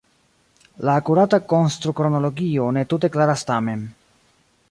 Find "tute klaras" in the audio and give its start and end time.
2.95-3.49